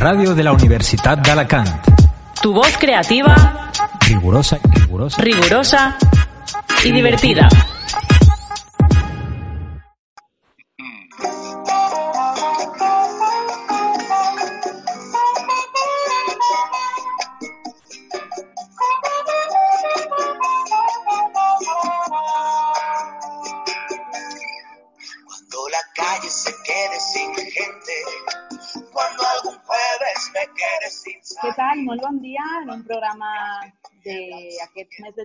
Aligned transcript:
Radio 0.00 0.34
de 0.34 0.42
la 0.42 0.52
Universitat 0.52 1.20
d'Alacant. 1.20 1.68
Tu 2.42 2.52
voz 2.54 2.76
creativa, 2.78 3.34
Rigurosa, 4.00 4.58
rigurosa. 4.72 5.20
rigurosa 5.22 5.96
y 6.84 6.90
divertida. 6.92 7.48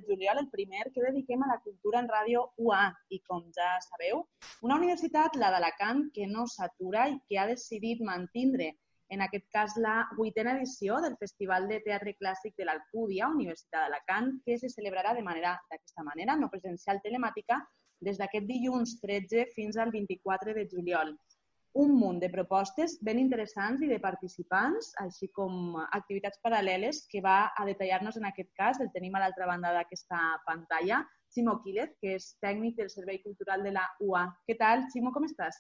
Juliol, 0.07 0.39
el 0.41 0.49
primer 0.53 0.87
que 0.93 1.03
dediquem 1.03 1.43
a 1.43 1.51
la 1.51 1.59
cultura 1.65 1.99
en 2.03 2.09
ràdio 2.11 2.45
UA. 2.57 2.85
I 3.15 3.19
com 3.27 3.43
ja 3.57 3.75
sabeu, 3.85 4.23
una 4.67 4.79
universitat, 4.79 5.37
la 5.41 5.51
d'Alacant, 5.53 6.09
que 6.15 6.27
no 6.31 6.47
s'atura 6.47 7.07
i 7.11 7.19
que 7.27 7.39
ha 7.39 7.47
decidit 7.51 8.01
mantindre, 8.01 8.73
en 9.09 9.21
aquest 9.21 9.45
cas, 9.53 9.75
la 9.77 9.95
vuitena 10.17 10.55
edició 10.57 10.97
del 11.01 11.17
Festival 11.21 11.67
de 11.69 11.79
Teatre 11.85 12.15
Clàssic 12.17 12.55
de 12.57 12.65
l'Alcúdia, 12.65 13.29
Universitat 13.29 13.85
d'Alacant, 13.85 14.31
que 14.45 14.57
se 14.57 14.71
celebrarà 14.73 15.13
de 15.13 15.25
manera 15.27 15.53
d'aquesta 15.69 16.05
manera, 16.07 16.35
no 16.35 16.49
presencial 16.49 17.03
telemàtica, 17.03 17.59
des 18.01 18.17
d'aquest 18.17 18.49
dilluns 18.49 18.97
13 19.01 19.45
fins 19.55 19.77
al 19.77 19.93
24 19.93 20.53
de 20.57 20.65
juliol 20.71 21.13
un 21.75 21.91
munt 21.99 22.21
de 22.21 22.29
propostes 22.31 22.95
ben 23.03 23.19
interessants 23.19 23.81
i 23.83 23.89
de 23.91 23.97
participants, 23.99 24.93
així 25.03 25.27
com 25.35 25.75
activitats 25.83 26.39
paral·leles 26.45 27.01
que 27.11 27.19
va 27.25 27.51
a 27.51 27.65
detallar-nos 27.67 28.15
en 28.21 28.29
aquest 28.29 28.51
cas, 28.55 28.79
el 28.79 28.93
tenim 28.95 29.15
a 29.15 29.25
l'altra 29.25 29.49
banda 29.49 29.73
d'aquesta 29.75 30.21
pantalla, 30.47 31.01
Ximo 31.35 31.57
Quílez, 31.65 31.91
que 31.99 32.15
és 32.15 32.29
tècnic 32.39 32.77
del 32.79 32.89
Servei 32.93 33.19
Cultural 33.25 33.65
de 33.67 33.75
la 33.75 33.83
UA. 33.99 34.23
Què 34.47 34.55
tal, 34.61 34.85
Ximo, 34.93 35.11
com 35.11 35.27
estàs? 35.27 35.59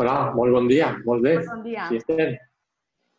Hola, 0.00 0.32
molt 0.34 0.56
bon 0.56 0.72
dia, 0.72 0.94
molt 1.04 1.22
bé. 1.22 1.36
Molt 1.36 1.52
bon 1.52 1.64
dia. 1.68 1.84
Sí 1.92 2.00
estem. 2.00 2.38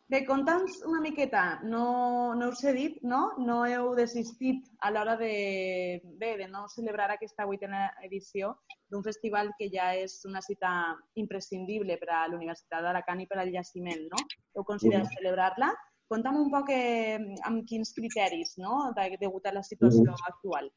Bé, 0.08 0.20
conta'ns 0.22 0.84
una 0.86 1.00
miqueta, 1.02 1.58
no, 1.66 2.32
no 2.38 2.48
us 2.52 2.60
he 2.62 2.72
dit, 2.76 3.00
no? 3.02 3.32
No 3.42 3.64
heu 3.66 3.88
desistit 3.98 4.68
a 4.78 4.92
l'hora 4.94 5.16
de, 5.18 5.98
bé, 6.20 6.36
de 6.38 6.46
no 6.46 6.68
celebrar 6.70 7.08
aquesta 7.10 7.42
vuitena 7.48 7.88
edició 8.06 8.52
d'un 8.86 9.02
festival 9.02 9.50
que 9.58 9.66
ja 9.72 9.88
és 9.98 10.14
una 10.30 10.38
cita 10.46 10.70
imprescindible 11.18 11.98
per 11.98 12.12
a 12.14 12.22
l'Universitat 12.30 12.86
d'Alacant 12.86 13.24
i 13.24 13.26
per 13.26 13.40
al 13.42 13.50
jaciment, 13.50 14.06
no? 14.12 14.22
Heu 14.54 14.62
considerat 14.62 15.08
Mhm. 15.10 15.16
celebrar-la? 15.18 15.72
Conta'm 16.06 16.38
un 16.38 16.50
poc 16.54 16.70
eh, 16.70 17.18
amb 17.42 17.66
quins 17.66 17.92
criteris, 17.92 18.54
no?, 18.62 18.92
de, 18.94 19.16
degut 19.18 19.44
a 19.46 19.52
la 19.58 19.64
situació 19.66 20.06
Mhm. 20.06 20.26
actual. 20.30 20.70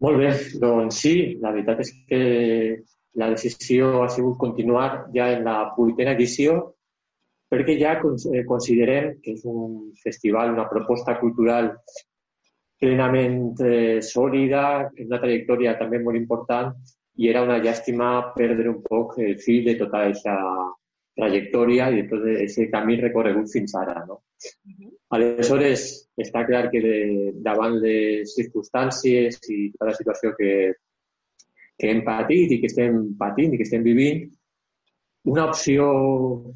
Molt 0.00 0.18
bé, 0.18 0.34
doncs 0.60 1.00
sí, 1.00 1.38
la 1.40 1.52
veritat 1.52 1.80
és 1.80 1.92
que 2.06 2.84
la 3.14 3.30
decisió 3.30 4.02
ha 4.02 4.10
sigut 4.10 4.36
continuar 4.36 5.08
ja 5.14 5.32
en 5.32 5.44
la 5.44 5.72
vuitena 5.74 6.12
edició 6.12 6.74
perquè 7.48 7.78
ja 7.80 7.96
eh, 7.96 8.44
considerem 8.48 9.16
que 9.24 9.34
és 9.36 9.44
un 9.48 9.90
festival, 10.02 10.52
una 10.52 10.68
proposta 10.68 11.16
cultural 11.20 11.72
plenament 12.78 13.58
eh, 13.64 13.98
sòlida, 14.04 14.64
una 15.04 15.20
trajectòria 15.22 15.76
també 15.80 16.00
molt 16.02 16.20
important 16.20 16.74
i 17.18 17.28
era 17.30 17.42
una 17.42 17.58
llàstima 17.58 18.10
perdre 18.36 18.70
un 18.70 18.82
poc 18.84 19.16
el 19.24 19.38
fil 19.42 19.64
de 19.66 19.74
tota 19.80 20.04
aquesta 20.04 20.36
trajectòria 21.18 21.88
i 21.90 22.02
de 22.02 22.04
tot 22.10 22.26
aquest 22.30 22.60
camí 22.70 22.98
recorregut 23.00 23.50
fins 23.50 23.74
ara. 23.74 24.04
No? 24.06 24.20
Aleshores, 25.16 25.88
està 26.20 26.44
clar 26.46 26.68
que 26.70 26.82
de, 26.84 26.98
davant 27.42 27.74
les 27.82 28.36
circumstàncies 28.36 29.40
i 29.50 29.58
tota 29.74 29.90
la 29.90 29.96
situació 29.98 30.34
que, 30.38 30.52
que 31.74 31.90
hem 31.90 32.04
patit 32.06 32.54
i 32.54 32.60
que 32.62 32.70
estem 32.70 33.00
patint 33.18 33.54
i 33.54 33.58
que 33.58 33.66
estem 33.66 33.82
vivint, 33.86 34.28
una 35.28 35.44
opció 35.50 35.86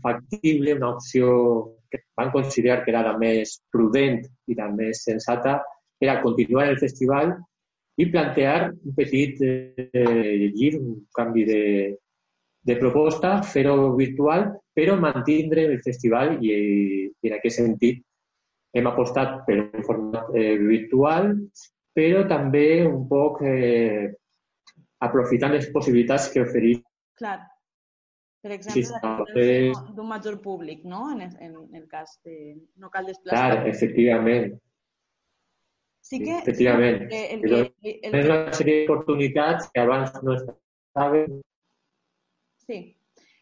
factible, 0.02 0.74
una 0.74 0.90
opció 0.94 1.78
que 1.90 2.04
van 2.16 2.30
considerar 2.32 2.84
que 2.84 2.92
era 2.92 3.02
la 3.04 3.16
més 3.20 3.58
prudent 3.70 4.22
i 4.48 4.56
la 4.56 4.70
més 4.72 5.02
sensata, 5.04 5.58
era 6.00 6.20
continuar 6.22 6.68
el 6.70 6.78
festival 6.80 7.34
i 8.00 8.06
plantear 8.08 8.70
un 8.72 8.94
petit 8.96 9.42
eh, 9.44 10.48
gir, 10.56 10.78
un 10.80 11.02
canvi 11.14 11.44
de, 11.44 11.64
de 12.64 12.78
proposta, 12.80 13.34
fer-ho 13.44 13.92
virtual, 13.98 14.48
però 14.72 14.96
mantindre 14.96 15.66
el 15.68 15.82
festival 15.84 16.38
i, 16.40 16.56
i 17.12 17.28
en 17.28 17.36
aquest 17.36 17.60
sentit 17.60 18.00
hem 18.72 18.88
apostat 18.88 19.42
per 19.44 19.58
un 19.66 19.84
format 19.84 20.32
eh, 20.32 20.56
virtual, 20.56 21.34
però 21.92 22.24
també 22.24 22.86
un 22.88 23.04
poc 23.10 23.44
eh, 23.44 24.08
aprofitant 25.04 25.52
les 25.52 25.68
possibilitats 25.74 26.32
que 26.32 26.46
ofereix 26.46 26.80
Clar. 27.20 27.51
Per 28.42 28.50
Sí, 28.50 28.56
exemple, 28.56 28.82
sí, 28.82 28.92
la 28.92 29.42
eh, 29.42 29.72
d'un 29.94 30.08
major 30.08 30.40
públic, 30.42 30.82
no?, 30.84 31.04
en, 31.14 31.22
en, 31.40 31.52
el 31.78 31.86
cas 31.88 32.16
de... 32.24 32.56
No 32.76 32.90
cal 32.90 33.06
Clar, 33.06 33.14
desplaçar. 33.14 33.68
efectivament, 33.70 34.56
Sí 36.02 36.18
que... 36.18 36.38
efectivament. 36.38 37.06
eh, 37.12 37.28
el, 37.36 37.40
Però 37.44 37.60
que, 37.80 37.92
el, 38.02 38.16
és 38.18 38.26
una 38.26 38.38
sèrie 38.58 38.80
d'oportunitats 38.82 39.70
que 39.70 39.80
abans 39.80 40.18
no 40.26 40.34
estaven. 40.34 41.38
Sí. 42.66 42.80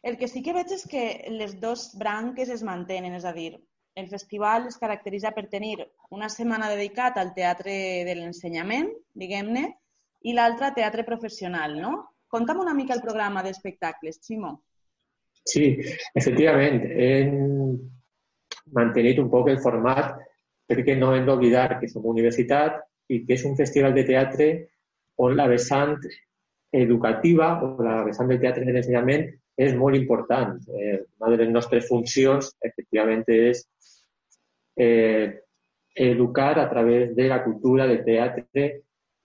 El 0.02 0.16
que 0.20 0.28
sí 0.28 0.42
que 0.44 0.52
veig 0.56 0.70
és 0.76 0.84
que 0.88 1.02
les 1.32 1.56
dues 1.60 1.90
branques 2.00 2.52
es 2.52 2.62
mantenen, 2.64 3.16
és 3.16 3.24
a 3.24 3.32
dir, 3.36 3.54
el 3.96 4.06
festival 4.12 4.68
es 4.68 4.78
caracteritza 4.80 5.32
per 5.36 5.48
tenir 5.52 5.74
una 6.10 6.28
setmana 6.32 6.70
dedicat 6.72 7.18
al 7.18 7.34
teatre 7.36 7.74
de 8.06 8.14
l'ensenyament, 8.16 8.92
diguem-ne, 9.12 9.66
i 10.28 10.36
l'altra 10.36 10.70
teatre 10.76 11.04
professional, 11.08 11.76
no? 11.80 11.94
Conta'm 12.28 12.60
una 12.62 12.76
mica 12.76 12.94
el 12.94 13.02
programa 13.04 13.42
d'espectacles, 13.42 14.20
Ximo. 14.24 14.58
Sí, 15.50 15.70
efectivament, 16.14 16.84
hem 17.06 17.32
mantenit 18.76 19.18
un 19.18 19.30
poc 19.32 19.50
el 19.50 19.58
format 19.62 20.18
perquè 20.70 20.94
no 20.98 21.10
hem 21.14 21.26
d'oblidar 21.26 21.80
que 21.80 21.88
som 21.90 22.06
universitat 22.06 22.78
i 23.10 23.24
que 23.26 23.34
és 23.34 23.44
un 23.48 23.56
festival 23.58 23.96
de 23.96 24.04
teatre 24.06 24.50
on 25.24 25.34
la 25.36 25.48
vessant 25.50 25.96
educativa 26.72 27.56
o 27.66 27.74
la 27.82 28.04
vessant 28.06 28.30
del 28.30 28.38
teatre 28.42 28.64
de 28.64 28.76
l'ensenyament 28.76 29.26
és 29.60 29.74
molt 29.76 29.98
important. 29.98 30.54
Eh, 30.70 31.00
una 31.18 31.32
de 31.32 31.42
les 31.42 31.50
nostres 31.50 31.88
funcions, 31.88 32.52
efectivament, 32.64 33.24
és 33.26 33.64
eh, 34.78 35.42
educar 35.94 36.54
a 36.58 36.68
través 36.70 37.16
de 37.16 37.26
la 37.28 37.42
cultura 37.44 37.88
del 37.90 38.04
teatre 38.06 38.68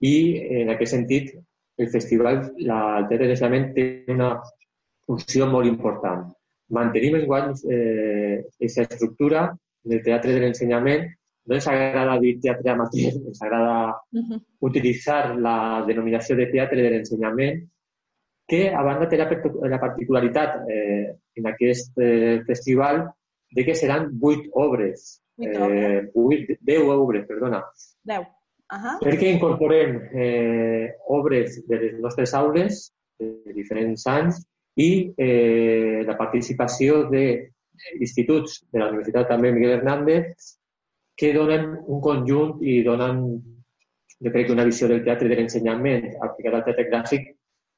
i, 0.01 0.15
en 0.63 0.73
aquest 0.73 0.97
sentit, 0.97 1.35
el 1.77 1.91
festival, 1.93 2.41
la, 2.65 2.79
el 2.99 3.07
teatre 3.11 3.27
de 3.27 3.31
l'ensenyament 3.31 3.69
té 3.77 3.87
una 4.11 4.33
funció 5.05 5.47
molt 5.47 5.69
important. 5.69 6.25
Mantenim 6.75 7.19
enguany 7.19 7.53
eh, 7.69 8.41
aquesta 8.57 8.87
estructura 8.87 9.45
del 9.85 10.01
teatre 10.03 10.33
de 10.33 10.41
l'ensenyament. 10.41 11.05
No 11.45 11.53
ens 11.53 11.67
agrada 11.69 12.17
dir 12.21 12.39
teatre 12.41 12.71
amateur, 12.71 13.19
ens 13.21 13.41
agrada 13.41 14.01
Uh 14.11 14.21
-huh. 14.21 14.39
utilitzar 14.59 15.35
la 15.37 15.83
denominació 15.87 16.35
de 16.35 16.47
teatre 16.47 16.81
de 16.81 16.89
l'ensenyament, 16.89 17.61
que 18.47 18.69
a 18.69 18.81
banda 18.81 19.07
té 19.09 19.17
la, 19.17 19.27
la 19.69 19.79
particularitat 19.79 20.69
eh, 20.69 21.15
en 21.35 21.47
aquest 21.47 21.97
eh, 21.97 22.41
festival 22.45 23.11
de 23.51 23.65
que 23.65 23.75
seran 23.75 24.09
vuit 24.19 24.49
obres, 24.53 25.21
eh, 25.37 26.09
vuit, 26.13 26.57
deu 26.61 26.89
obres, 26.89 27.25
perdona, 27.27 27.63
Deu. 28.03 28.21
Uh 28.21 28.81
-huh. 28.81 28.97
perquè 28.99 29.27
incorporem 29.29 30.09
eh, 30.13 30.95
obres 31.07 31.67
de 31.67 31.77
les 31.77 31.99
nostres 31.99 32.33
aules 32.33 32.91
de 33.19 33.53
diferents 33.53 34.07
anys 34.07 34.41
i 34.75 34.89
eh, 35.17 36.03
la 36.07 36.17
participació 36.19 37.05
d'instituts 37.11 38.61
de 38.71 38.81
la 38.81 38.89
Universitat 38.91 39.29
també 39.31 39.53
Miguel 39.55 39.77
Hernández 39.77 40.55
que 41.15 41.31
donen 41.33 41.77
un 41.87 42.01
conjunt 42.03 42.59
i 42.61 42.81
donen, 42.83 43.21
jo 44.19 44.31
crec 44.33 44.51
una 44.51 44.67
visió 44.67 44.89
del 44.91 45.03
teatre 45.05 45.31
de 45.31 45.37
l'ensenyament 45.39 46.09
aplicat 46.27 46.59
al 46.59 46.65
teatre 46.67 46.89
clàssic 46.91 47.29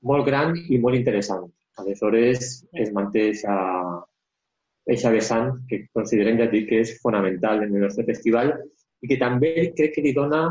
molt 0.09 0.25
gran 0.25 0.55
i 0.57 0.79
molt 0.81 0.97
interessant. 0.97 1.45
Aleshores, 1.77 2.63
es 2.73 2.89
manté 2.93 3.29
aquesta 3.29 5.11
vessant 5.13 5.51
que 5.69 5.83
considerem, 5.93 6.39
ja 6.41 6.49
dic, 6.49 6.65
que 6.69 6.81
és 6.81 6.95
fonamental 7.03 7.61
en 7.61 7.75
el 7.75 7.85
nostre 7.85 8.05
festival 8.07 8.55
i 9.03 9.11
que 9.11 9.19
també 9.21 9.51
crec 9.77 9.93
que 9.95 10.05
li 10.05 10.15
dona 10.17 10.47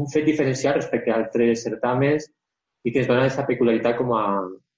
un 0.00 0.10
fet 0.10 0.26
diferencial 0.26 0.78
respecte 0.78 1.12
a 1.12 1.20
altres 1.20 1.62
certàmens 1.66 2.26
i 2.82 2.90
que 2.90 3.02
ens 3.02 3.10
dona 3.10 3.26
aquesta 3.26 3.46
peculiaritat 3.46 3.98
com 4.00 4.14
a, 4.16 4.24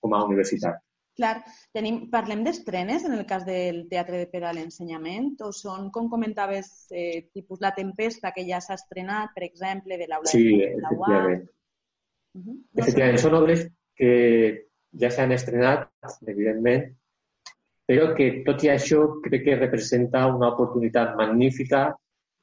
com 0.03 0.15
a 0.15 0.25
universitat. 0.27 0.83
Clar, 1.13 1.43
tenim, 1.77 2.07
parlem 2.13 2.41
d'estrenes 2.45 3.05
en 3.05 3.13
el 3.19 3.27
cas 3.29 3.45
del 3.45 3.83
teatre 3.91 4.23
per 4.33 4.41
a 4.49 4.53
l'ensenyament 4.57 5.35
o 5.45 5.51
són, 5.53 5.91
com 5.93 6.09
comentaves, 6.09 6.71
eh, 6.91 7.29
tipus 7.37 7.61
La 7.61 7.75
Tempesta, 7.77 8.33
que 8.33 8.47
ja 8.49 8.63
s'ha 8.65 8.79
estrenat, 8.81 9.35
per 9.37 9.45
exemple, 9.45 9.99
de 10.01 10.09
l'aula 10.09 10.33
Sí, 10.33 10.47
de 10.57 10.71
la 10.81 10.95
UA. 10.97 11.11
efectivament. 11.11 11.45
Uh 12.35 12.41
-huh. 12.41 12.57
Efectivament, 12.81 13.19
són 13.19 13.35
obres 13.35 13.67
que 13.95 14.69
ja 15.01 15.11
s'han 15.11 15.33
estrenat, 15.33 15.91
evidentment, 16.27 16.89
però 17.87 18.15
que 18.17 18.43
tot 18.47 18.63
i 18.65 18.69
això 18.69 19.21
crec 19.23 19.45
que 19.45 19.57
representa 19.57 20.27
una 20.33 20.49
oportunitat 20.55 21.15
magnífica 21.17 21.95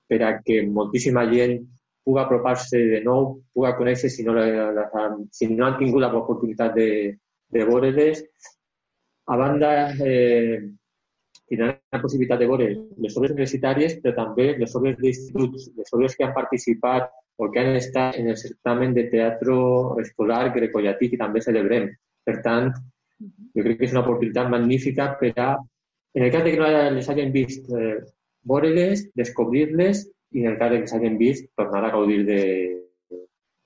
per 0.08 0.22
a 0.24 0.42
que 0.46 0.62
moltíssima 0.68 1.26
gent 1.32 1.66
pugui 2.04 2.22
apropar-se 2.22 2.78
de 2.78 3.02
nou, 3.02 3.42
pugui 3.54 3.74
conèixer 3.78 4.10
si 4.10 4.24
no, 4.24 4.34
la, 4.34 4.72
la, 4.72 4.86
si 5.32 5.48
no 5.48 5.66
han 5.66 5.78
tingut 5.78 6.02
l'oportunitat 6.02 6.76
de, 6.76 7.18
de 7.54 7.66
veure-les. 7.66 8.24
A 9.30 9.38
banda, 9.38 9.72
eh, 10.02 10.60
tindran 11.50 11.80
la 11.92 12.02
possibilitat 12.02 12.40
de 12.40 12.48
veure 12.50 12.68
les 13.02 13.18
obres 13.18 13.34
universitàries, 13.34 13.98
però 14.04 14.14
també 14.18 14.52
les 14.58 14.76
obres 14.78 14.98
d'instituts, 15.00 15.72
les 15.78 15.98
obres 15.98 16.16
que 16.16 16.26
han 16.28 16.36
participat 16.36 17.10
o 17.40 17.50
que 17.50 17.64
han 17.64 17.76
estat 17.80 18.20
en 18.20 18.30
el 18.30 18.38
certamen 18.38 18.94
de 18.94 19.08
teatre 19.10 19.58
escolar 20.04 20.54
grecollatí 20.54 21.10
que 21.10 21.22
també 21.22 21.42
celebrem. 21.42 21.90
Per 22.26 22.38
tant, 22.46 22.70
jo 23.20 23.66
crec 23.66 23.80
que 23.80 23.90
és 23.90 23.96
una 23.96 24.04
oportunitat 24.06 24.50
magnífica 24.52 25.14
per 25.20 25.34
a, 25.38 25.52
en 26.14 26.26
el 26.26 26.32
cas 26.32 26.44
de 26.46 26.54
que 26.54 26.62
no 26.62 26.70
les 26.98 27.10
hagin 27.10 27.34
vist, 27.34 27.70
eh, 27.74 27.98
veure-les, 28.50 29.08
descobrir-les 29.18 30.06
i 30.36 30.46
en 30.46 30.54
el 30.54 30.58
cas 30.62 30.74
de 30.74 30.82
que 30.84 30.92
s'hagin 30.92 31.18
vist, 31.18 31.50
tornar 31.58 31.86
a 31.86 31.94
gaudir 31.96 32.26
de, 32.26 32.42
de, 33.10 33.24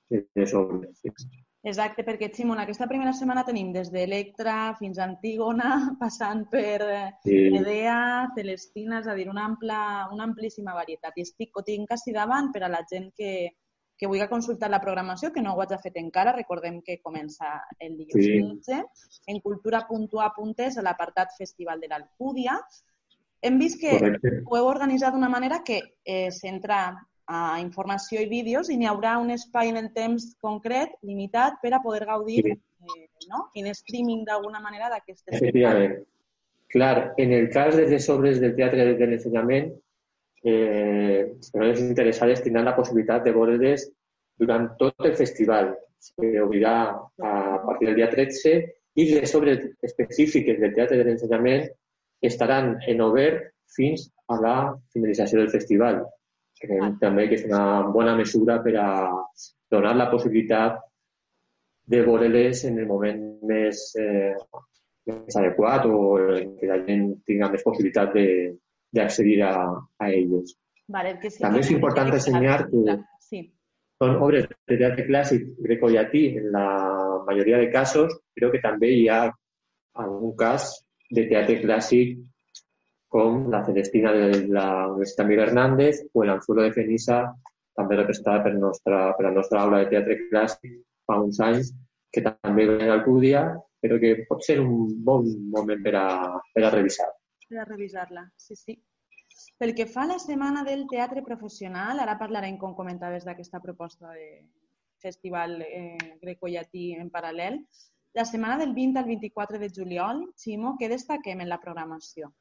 de 0.10 0.26
les 0.36 0.54
obres. 0.54 1.02
Sí. 1.02 1.43
Exacte, 1.64 2.04
perquè, 2.04 2.28
Ximon, 2.36 2.60
aquesta 2.60 2.90
primera 2.90 3.14
setmana 3.16 3.46
tenim 3.48 3.70
des 3.72 3.88
d'Electra 3.92 4.74
fins 4.76 4.98
a 5.00 5.06
Antígona, 5.08 5.70
passant 6.02 6.42
per 6.52 6.80
eh, 6.84 7.04
sí. 7.24 7.38
Medea, 7.54 7.98
Celestina, 8.36 9.00
és 9.00 9.08
a 9.08 9.16
dir, 9.16 9.30
una, 9.32 9.46
ampla, 9.48 9.78
una 10.12 10.28
amplíssima 10.28 10.76
varietat. 10.76 11.16
I 11.16 11.24
estic, 11.24 11.54
ho 11.56 11.64
tinc 11.64 11.88
quasi 11.88 12.12
davant 12.12 12.52
per 12.52 12.66
a 12.68 12.72
la 12.74 12.82
gent 12.90 13.08
que, 13.16 13.32
que 13.96 14.10
vulgui 14.12 14.28
consultar 14.28 14.68
la 14.74 14.82
programació, 14.84 15.32
que 15.32 15.46
no 15.46 15.54
ho 15.56 15.64
haig 15.64 15.72
fet 15.86 16.02
encara, 16.02 16.36
recordem 16.36 16.82
que 16.84 17.00
comença 17.00 17.54
el 17.80 17.96
dilluns 17.96 18.28
sí. 18.28 18.36
15, 18.44 18.82
en 19.32 19.40
cultura.a.es, 19.48 20.78
a 20.78 20.84
l'apartat 20.84 21.32
Festival 21.38 21.80
de 21.80 21.94
l'Alcúdia. 21.94 22.60
Hem 23.40 23.64
vist 23.64 23.80
que 23.80 23.96
Correcte. 23.96 24.36
ho 24.44 24.60
heu 24.60 24.68
organitzat 24.68 25.16
d'una 25.16 25.32
manera 25.32 25.64
que 25.64 25.80
eh, 25.80 26.28
s'entra 26.32 26.84
a 27.28 27.60
informació 27.62 28.22
i 28.22 28.30
vídeos 28.32 28.70
i 28.70 28.78
n'hi 28.78 28.90
haurà 28.90 29.18
un 29.22 29.32
espai 29.32 29.72
en 29.72 29.80
el 29.80 29.92
temps 29.96 30.34
concret, 30.44 30.98
limitat, 31.02 31.60
per 31.62 31.74
a 31.74 31.82
poder 31.84 32.06
gaudir 32.10 32.42
sí. 32.44 32.56
eh, 32.58 33.08
no? 33.30 33.48
en 33.56 33.70
streaming 33.72 34.26
d'alguna 34.28 34.60
manera 34.64 34.90
d'aquestes... 34.92 35.40
Efectivament. 35.40 36.02
Clar, 36.74 37.14
en 37.22 37.32
el 37.32 37.50
cas 37.54 37.76
de 37.78 37.86
les 37.88 38.10
obres 38.10 38.40
del 38.42 38.56
teatre 38.58 38.94
de 38.98 39.08
l'ensenyament, 39.08 39.72
eh, 40.44 41.32
les 41.38 41.52
persones 41.52 41.84
interessades 41.86 42.42
tindran 42.44 42.66
la 42.66 42.76
possibilitat 42.76 43.24
de 43.24 43.34
veure-les 43.36 43.86
durant 44.42 44.72
tot 44.80 45.06
el 45.06 45.16
festival. 45.16 45.74
S'obrirà 46.04 46.78
a 47.24 47.60
partir 47.64 47.88
del 47.88 48.00
dia 48.02 48.10
13 48.12 48.58
i 49.00 49.06
les 49.14 49.36
obres 49.36 49.64
específiques 49.82 50.60
del 50.60 50.74
Teatre 50.76 51.00
de 51.00 51.06
l'Ensenyament 51.08 51.70
estaran 52.22 52.76
en 52.88 53.02
obert 53.06 53.50
fins 53.76 54.10
a 54.30 54.40
la 54.42 54.58
finalització 54.94 55.40
del 55.40 55.54
festival. 55.54 56.04
Creiem 56.62 56.86
ah. 56.86 56.96
també 57.02 57.28
que 57.30 57.40
és 57.40 57.46
una 57.48 57.64
bona 57.94 58.16
mesura 58.20 58.60
per 58.64 58.76
a 58.80 58.90
donar 59.74 59.96
la 59.98 60.10
possibilitat 60.12 60.80
de 61.90 62.04
veure-les 62.06 62.64
en 62.70 62.78
el 62.80 62.88
moment 62.88 63.24
més, 63.50 63.82
eh, 64.00 64.36
més 65.10 65.40
adequat 65.40 65.88
o 65.90 65.98
que 66.60 66.70
la 66.70 66.80
gent 66.86 67.10
tinga 67.28 67.50
més 67.52 67.66
possibilitat 67.66 68.14
de, 68.16 68.28
d'accedir 68.94 69.42
a, 69.44 69.54
a 70.00 70.10
elles. 70.10 70.56
Vale, 70.94 71.18
que 71.20 71.32
sí, 71.32 71.42
També 71.42 71.64
és 71.64 71.72
important 71.74 72.12
ressenyar 72.12 72.58
que 72.70 72.98
sí. 73.24 73.42
són 74.02 74.18
obres 74.24 74.48
de 74.48 74.78
teatre 74.78 75.08
clàssic 75.08 75.48
greco-llatí 75.66 76.26
en 76.40 76.52
la 76.56 76.68
majoria 77.28 77.60
de 77.62 77.70
casos, 77.74 78.14
però 78.36 78.52
que 78.54 78.62
també 78.64 78.92
hi 78.94 79.08
ha 79.10 79.24
algun 80.04 80.36
cas 80.38 80.70
de 81.14 81.26
teatre 81.30 81.60
clàssic 81.64 82.20
com 83.14 83.48
la 83.54 83.64
Celestina 83.68 84.12
de 84.18 84.44
la 84.50 84.68
Universitat 84.92 85.30
Miguel 85.30 85.48
Hernández 85.48 86.04
o 86.14 86.26
l'Anzuelo 86.26 86.66
de 86.66 86.76
Fenissa, 86.76 87.24
també 87.78 87.98
representada 87.98 88.44
per, 88.46 88.54
nostra, 88.58 89.04
per 89.18 89.28
la 89.28 89.34
nostra 89.38 89.62
aula 89.64 89.82
de 89.84 89.92
teatre 89.94 90.20
clàssic 90.28 90.80
fa 91.10 91.20
uns 91.22 91.42
anys, 91.42 91.74
que 92.14 92.22
també 92.26 92.68
ven 92.70 92.90
al 92.90 93.04
Cúdia, 93.06 93.48
però 93.84 94.00
que 94.02 94.16
pot 94.30 94.46
ser 94.46 94.60
un 94.62 94.90
bon 95.06 95.28
moment 95.54 95.82
per 95.86 95.98
a, 96.00 96.08
a 96.40 96.74
revisar 96.74 97.10
per 97.54 97.62
a 97.62 97.70
revisar-la, 97.70 98.26
sí, 98.38 98.56
sí. 98.56 98.76
Pel 99.58 99.74
que 99.78 99.86
fa 99.90 100.04
a 100.04 100.14
la 100.14 100.20
setmana 100.22 100.64
del 100.66 100.86
teatre 100.90 101.24
professional, 101.26 102.02
ara 102.02 102.18
parlarem, 102.20 102.58
com 102.62 102.76
comentaves, 102.78 103.26
d'aquesta 103.26 103.62
proposta 103.62 104.14
de 104.14 104.28
festival 105.04 105.60
eh, 105.62 106.18
greco-llatí 106.22 106.94
en 106.98 107.10
paral·lel. 107.14 107.60
La 108.18 108.26
setmana 108.30 108.60
del 108.62 108.74
20 108.78 109.02
al 109.02 109.10
24 109.10 109.60
de 109.60 109.70
juliol, 109.76 110.24
Ximo, 110.38 110.76
què 110.80 110.90
destaquem 110.90 111.42
en 111.44 111.50
la 111.50 111.60
programació? 111.62 112.32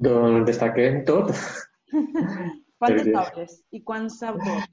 Doncs 0.00 0.46
destaquem 0.48 1.02
tot. 1.08 1.32
Quantes 2.80 3.06
Perquè... 3.06 3.16
obres 3.20 3.56
i 3.76 3.82
quants 3.84 4.20
autors? 4.24 4.68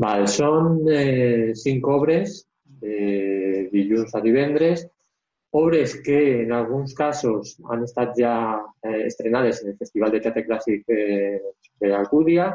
Val, 0.00 0.24
són 0.30 0.80
eh, 0.90 1.52
cinc 1.58 1.86
obres 1.90 2.40
de 2.80 3.68
dilluns 3.70 4.14
a 4.16 4.22
divendres 4.24 4.86
obres 5.50 6.00
que 6.00 6.42
en 6.42 6.52
alguns 6.52 6.94
casos 6.94 7.56
han 7.70 7.82
estat 7.82 8.14
ja 8.18 8.34
eh, 8.82 9.06
estrenades 9.06 9.62
en 9.62 9.72
el 9.72 9.78
Festival 9.78 10.12
de 10.12 10.20
Teatre 10.22 10.44
Clàssic 10.46 10.84
eh, 10.94 11.40
de 11.80 11.90
l'Alcúdia, 11.90 12.52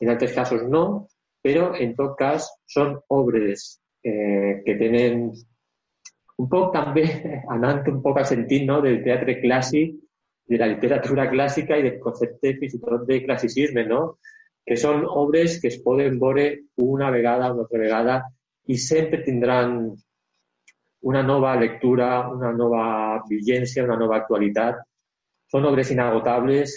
en 0.00 0.10
altres 0.10 0.34
casos 0.34 0.64
no, 0.66 1.06
però 1.42 1.70
en 1.78 1.94
tot 1.94 2.16
cas 2.18 2.48
són 2.66 2.96
obres 3.14 3.78
eh, 4.02 4.62
que 4.66 4.74
tenen 4.80 5.28
un 6.36 6.48
poc 6.50 6.72
també, 6.74 7.06
anant 7.54 7.86
un 7.92 8.02
poc 8.02 8.18
al 8.18 8.28
sentit 8.28 8.66
no, 8.66 8.80
del 8.82 9.02
teatre 9.06 9.38
clàssic, 9.40 9.94
de 10.46 10.58
la 10.58 10.68
literatura 10.70 11.28
clàssica 11.30 11.76
i 11.78 11.84
del 11.84 12.00
concepte 12.02 12.54
fins 12.60 12.76
i 12.76 12.80
tot 12.82 13.06
de 13.08 13.20
classicisme, 13.24 13.84
no? 13.86 14.18
que 14.66 14.76
són 14.78 15.04
obres 15.06 15.60
que 15.62 15.70
es 15.70 15.78
poden 15.82 16.18
veure 16.18 16.46
una 16.82 17.10
vegada, 17.14 17.52
una 17.54 17.64
altra 17.64 17.78
vegada, 17.78 18.16
i 18.66 18.76
sempre 18.82 19.22
tindran 19.22 19.76
una 21.06 21.22
nova 21.22 21.54
lectura, 21.54 22.26
una 22.34 22.50
nova 22.50 23.22
vigència, 23.28 23.84
una 23.86 23.98
nova 24.00 24.18
actualitat. 24.18 24.80
Són 25.52 25.68
obres 25.70 25.92
inagotables 25.94 26.74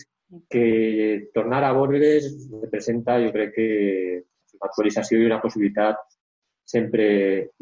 que 0.54 1.32
tornar 1.34 1.64
a 1.66 1.74
veure-les 1.74 2.28
representa, 2.62 3.18
jo 3.24 3.32
crec 3.34 3.56
que 3.56 3.70
una 4.60 4.70
actualització 4.70 5.18
i 5.18 5.26
una 5.26 5.42
possibilitat 5.42 6.04
sempre 6.70 7.08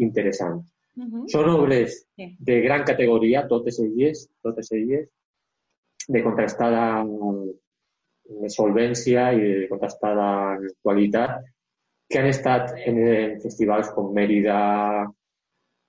interessant. 0.04 0.60
Uh 0.98 1.06
-huh. 1.06 1.24
Són 1.32 1.48
obres 1.50 2.04
de 2.18 2.62
gran 2.62 2.84
categoria, 2.84 3.48
totes 3.48 3.80
elles, 3.80 4.28
totes 4.44 4.72
elles, 4.72 5.08
de 6.08 6.24
contrastada 6.24 7.04
solvència 8.54 9.30
i 9.36 9.44
de 9.44 9.68
contrastada 9.70 10.28
qualitat, 10.84 11.40
que 12.08 12.20
han 12.20 12.30
estat 12.32 12.74
en, 12.88 13.00
en 13.04 13.38
festivals 13.44 13.92
com 13.96 14.14
Mèrida, 14.16 14.58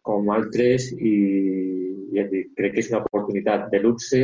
com 0.03 0.31
altres 0.35 0.91
i, 0.95 1.15
i 2.15 2.45
crec 2.57 2.75
que 2.75 2.83
és 2.83 2.91
una 2.93 3.03
oportunitat 3.05 3.69
de 3.73 3.81
luxe 3.83 4.23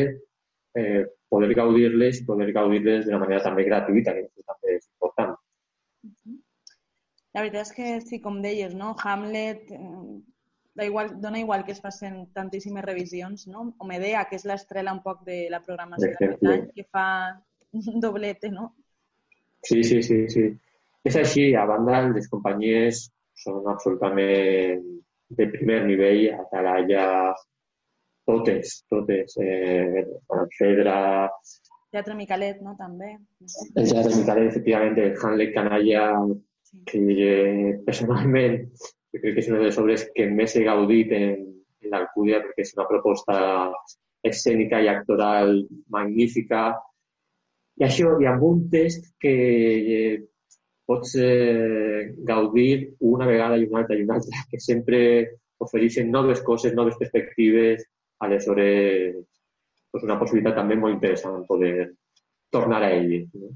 eh, 0.74 1.02
poder 1.30 1.50
gaudir-les 1.54 2.22
poder 2.26 2.50
gaudir-les 2.56 3.04
d'una 3.06 3.20
manera 3.22 3.42
també 3.44 3.66
gratuïta, 3.68 4.14
que 4.14 4.46
també 4.46 4.78
és 4.78 4.86
important. 4.88 5.34
La 7.34 7.42
veritat 7.42 7.66
és 7.66 7.74
que 7.76 7.90
sí, 8.06 8.20
com 8.22 8.40
deies, 8.42 8.74
no? 8.78 8.94
Hamlet, 9.02 9.70
eh, 9.74 10.33
da 10.74 10.84
igual, 10.84 11.20
dona 11.20 11.38
igual 11.38 11.64
que 11.64 11.72
es 11.72 11.80
facin 11.80 12.26
tantíssimes 12.32 12.84
revisions, 12.84 13.46
no? 13.46 13.74
O 13.78 13.86
Medea, 13.86 14.24
que 14.28 14.36
és 14.36 14.44
l'estrela 14.48 14.92
un 14.92 15.02
poc 15.04 15.22
de 15.26 15.44
la 15.50 15.62
programació 15.62 16.10
d'aquest 16.10 16.42
any, 16.50 16.64
que 16.74 16.84
fa 16.90 17.06
un 17.78 18.00
doblete, 18.02 18.50
no? 18.50 18.72
Sí, 19.62 19.82
sí, 19.86 20.02
sí, 20.02 20.24
sí. 20.28 20.48
És 21.04 21.16
així, 21.20 21.52
a 21.54 21.64
banda, 21.68 22.00
les 22.10 22.26
companyies 22.32 23.04
són 23.38 23.68
absolutament 23.70 24.82
de 25.38 25.46
primer 25.52 25.84
nivell, 25.86 26.26
Atalaya, 26.42 27.06
totes, 28.26 28.80
totes. 28.90 29.38
Eh, 29.38 30.02
Fedra... 30.58 30.96
Teatre 31.94 32.16
Micalet, 32.18 32.58
no? 32.66 32.74
També. 32.78 33.14
El 33.46 33.86
Teatre 33.86 34.16
Micalet, 34.16 34.50
efectivament, 34.50 34.98
el 34.98 35.14
Hanley 35.22 35.52
Canalla, 35.54 36.04
sí. 36.66 36.82
que 36.90 37.02
eh, 37.30 37.72
personalment 37.86 38.64
jo 39.14 39.20
crec 39.22 39.36
que 39.36 39.44
és 39.44 39.50
una 39.50 39.60
de 39.60 39.68
les 39.68 39.78
obres 39.78 40.08
que 40.14 40.26
més 40.30 40.56
he 40.58 40.64
gaudit 40.66 41.12
en, 41.14 41.44
en 41.84 41.92
l'Alcúdia 41.92 42.42
perquè 42.42 42.64
és 42.66 42.74
una 42.74 42.88
proposta 42.88 43.36
escènica 44.26 44.80
i 44.82 44.90
actoral 44.90 45.60
magnífica. 45.94 46.66
I 47.78 47.86
això, 47.86 48.16
i 48.22 48.26
amb 48.30 48.42
un 48.46 48.64
test 48.72 49.12
que 49.22 49.34
eh, 49.34 50.14
pots 50.88 51.14
eh, 51.20 52.10
gaudir 52.26 52.96
una 53.14 53.28
vegada 53.30 53.58
i 53.58 53.68
una 53.68 53.84
altra 53.84 53.98
i 53.98 54.04
una 54.04 54.18
altra, 54.18 54.44
que 54.50 54.60
sempre 54.60 55.00
ofereixen 55.62 56.10
noves 56.10 56.42
coses, 56.42 56.74
noves 56.74 56.98
perspectives, 56.98 57.86
aleshores 58.24 59.22
pues 59.94 60.02
una 60.02 60.18
possibilitat 60.18 60.56
també 60.58 60.74
molt 60.74 60.96
interessant 60.96 61.44
poder 61.46 61.92
tornar 62.50 62.80
a 62.82 62.90
ell. 62.96 63.28
No? 63.38 63.52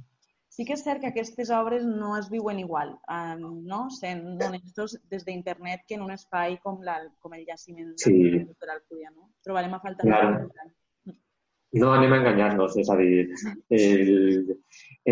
Sí 0.59 0.65
que 0.67 0.75
és 0.75 0.81
cert 0.83 0.99
que 0.99 1.13
aquestes 1.13 1.53
obres 1.55 1.85
no 1.87 2.17
es 2.19 2.27
viuen 2.33 2.59
igual, 2.59 2.89
um, 3.15 3.43
no? 3.63 3.85
sent 3.95 4.41
honestos 4.43 4.97
des 5.07 5.23
d'internet 5.23 5.85
que 5.87 5.95
en 5.95 6.03
un 6.03 6.11
espai 6.11 6.57
com, 6.65 6.81
la, 6.83 6.97
com 7.23 7.37
el 7.37 7.45
jaciment 7.47 7.93
sí. 8.03 8.17
de 8.43 8.67
l'Alcúdia. 8.67 9.13
No? 9.15 9.29
trobarem 9.47 9.77
a 9.77 9.81
faltar. 9.85 10.09
Claro. 10.09 10.49
No 11.79 11.93
anem 11.95 12.17
a 12.17 12.19
enganyar-nos, 12.25 12.75
és 12.83 12.91
a 12.91 12.97
dir, 12.99 13.29
el, 13.79 14.53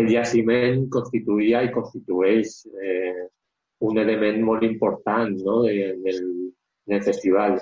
el 0.01 0.11
jaciment 0.11 0.87
constituïa 0.91 1.63
i 1.63 1.71
constitueix 1.71 2.57
eh, 2.83 3.27
un 3.87 4.03
element 4.03 4.43
molt 4.43 4.67
important 4.67 5.31
no, 5.47 5.61
de, 5.63 5.93
del, 6.03 6.23
del 6.91 7.03
festival. 7.07 7.59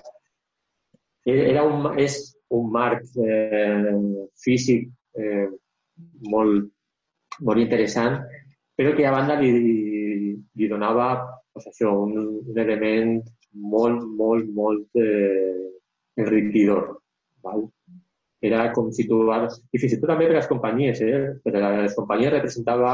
Era 1.25 1.69
un, 1.69 1.91
és 2.01 2.17
un 2.55 2.71
marc 2.73 3.05
eh, 3.21 3.93
físic 4.41 4.89
eh, 5.21 5.51
molt, 6.33 6.71
molt 7.41 7.61
interessant, 7.61 8.19
però 8.75 8.91
que 8.95 9.07
a 9.07 9.13
banda 9.15 9.37
li, 9.39 9.51
li 10.55 10.69
donava 10.71 11.09
pues 11.55 11.69
això, 11.71 11.91
un, 12.03 12.17
un 12.51 12.59
element 12.59 13.17
molt, 13.55 14.03
molt, 14.19 14.51
molt 14.51 14.99
eh, 14.99 15.71
enriquidor. 16.19 16.97
Val? 17.45 17.65
Era 18.43 18.67
com 18.75 18.91
situar... 18.93 19.45
I 19.71 19.79
fins 19.79 19.95
i 19.95 19.99
tot 20.01 20.11
també 20.11 20.27
per 20.27 20.35
les 20.37 20.49
companyies, 20.51 21.01
eh? 21.01 21.19
Per 21.43 21.53
les 21.55 21.95
companyies 21.97 22.35
representava 22.35 22.93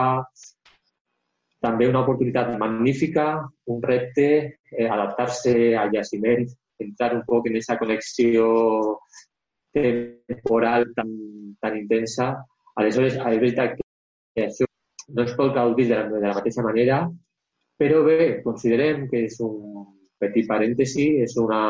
també 1.62 1.88
una 1.89 2.01
oportunitat 2.01 2.55
magnífica, 2.62 3.25
un 3.69 3.81
repte, 3.86 4.29
eh, 4.71 4.88
adaptar-se 4.88 5.75
al 5.77 5.91
jaciment, 5.93 6.48
entrar 6.81 7.13
un 7.17 7.25
poc 7.27 7.50
en 7.50 7.57
aquesta 7.57 7.77
connexió 7.81 8.48
temporal 9.74 10.89
tan, 10.98 11.12
tan 11.62 11.77
intensa. 11.77 12.33
Aleshores, 12.81 13.17
és 13.17 13.41
veritat 13.43 13.77
això 14.40 14.66
no 15.12 15.24
es 15.24 15.34
pot 15.36 15.54
gaudir 15.56 15.88
de 15.90 15.96
la, 15.96 16.10
de 16.10 16.28
la 16.28 16.34
mateixa 16.38 16.64
manera, 16.64 17.10
però 17.82 18.04
bé, 18.06 18.42
considerem 18.46 19.08
que 19.10 19.18
és 19.28 19.40
un 19.44 19.56
petit 20.22 20.48
parèntesi, 20.48 21.06
és 21.26 21.36
una 21.42 21.62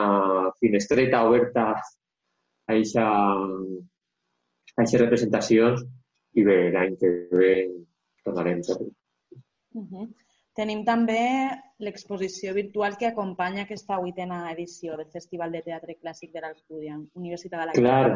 finestreta 0.59 1.23
oberta 1.27 1.63
a 1.71 1.73
aquestes 2.75 5.01
representacions 5.01 5.77
i 6.35 6.43
bé, 6.47 6.57
l'any 6.73 6.93
que 6.99 7.09
ve 7.31 7.53
tornarem 8.25 8.59
segur. 8.63 8.89
Uh 9.73 9.87
-huh. 9.87 10.07
Tenim 10.53 10.83
també 10.83 11.49
l'exposició 11.79 12.53
virtual 12.53 12.97
que 12.99 13.07
acompanya 13.07 13.63
aquesta 13.63 13.97
vuitena 13.97 14.51
edició 14.51 14.97
del 14.97 15.07
Festival 15.13 15.51
de 15.51 15.61
Teatre 15.61 15.97
Clàssic 16.01 16.31
de 16.33 16.41
l'Alcúdia, 16.41 16.99
Universitat 17.13 17.59
de 17.59 17.65
la 17.65 17.71
Clar, 17.71 18.11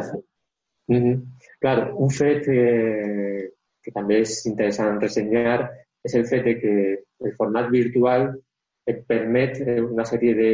mm 0.88 0.96
-hmm. 0.96 1.22
Clar, 1.60 1.94
un 1.94 2.10
fet 2.10 2.48
eh, 2.48 3.54
que 3.86 3.94
també 3.94 4.22
és 4.26 4.40
interessant 4.50 5.00
ressenyar 5.02 5.60
és 6.06 6.14
el 6.18 6.26
fet 6.30 6.44
de 6.46 6.56
que 6.62 6.74
el 7.26 7.34
format 7.38 7.72
virtual 7.74 8.28
et 8.90 9.02
permet 9.10 9.58
una 9.82 10.06
sèrie 10.06 10.36
de 10.38 10.52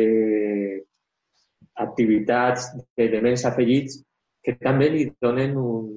activitats, 1.84 2.70
d'elements 2.98 3.44
afegits 3.50 4.00
que 4.44 4.56
també 4.60 4.90
li 4.92 5.06
donen 5.22 5.58
un, 5.60 5.90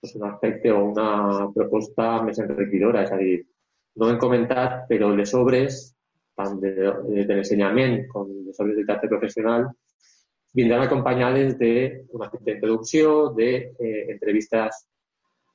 pues 0.00 0.14
un 0.18 0.26
aspecte 0.28 0.72
o 0.72 0.82
una 0.90 1.48
proposta 1.54 2.22
més 2.26 2.38
enriquidora. 2.42 3.04
És 3.06 3.12
a 3.12 3.18
dir, 3.20 3.38
no 4.00 4.10
hem 4.10 4.20
comentat, 4.20 4.84
però 4.90 5.10
les 5.14 5.32
obres, 5.38 5.80
tant 6.36 6.58
de, 6.60 6.74
de, 6.76 7.24
de 7.24 7.32
l'ensenyament 7.32 8.04
com 8.12 8.30
les 8.46 8.60
obres 8.60 8.76
de 8.78 8.86
teatre 8.88 9.10
professional, 9.12 9.68
vindran 10.54 10.84
acompanyades 10.84 11.56
d'una 11.58 12.28
introducció, 12.44 13.14
d'entrevistes 13.38 14.82
eh, 14.82 14.93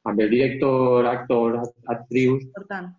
amb 0.07 0.21
el 0.21 0.29
director, 0.31 1.05
actor, 1.05 1.59
actrius, 1.91 2.45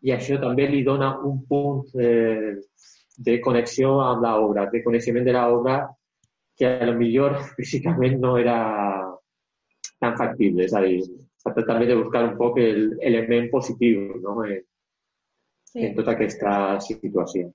i 0.04 0.12
això 0.12 0.36
també 0.42 0.68
li 0.68 0.82
dona 0.84 1.14
un 1.26 1.40
punt 1.48 1.94
eh, 1.96 2.58
de 3.16 3.38
connexió 3.44 3.98
amb 4.04 4.24
l'obra, 4.24 4.66
de 4.72 4.82
coneixement 4.84 5.24
de 5.24 5.34
l'obra 5.36 5.80
que 6.56 6.68
a 6.68 6.86
lo 6.86 6.96
millor 6.98 7.38
físicament 7.56 8.20
no 8.20 8.36
era 8.38 8.58
tan 10.00 10.16
factible. 10.16 10.66
És 10.68 10.74
a 10.76 10.82
dir, 10.84 11.00
tracta 11.42 11.64
també 11.72 11.88
de 11.88 11.96
buscar 12.00 12.26
un 12.28 12.36
poc 12.40 12.60
l'element 12.60 13.48
positiu 13.52 14.20
no? 14.20 14.36
en, 14.44 14.60
sí. 15.72 15.86
en 15.86 15.96
tota 15.96 16.16
aquesta 16.16 16.52
situació. 16.84 17.50